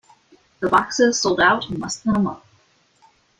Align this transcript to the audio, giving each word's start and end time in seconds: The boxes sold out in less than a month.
The 0.61 0.67
boxes 0.67 1.21
sold 1.21 1.39
out 1.39 1.69
in 1.69 1.79
less 1.79 1.97
than 1.99 2.15
a 2.15 2.19
month. 2.19 2.41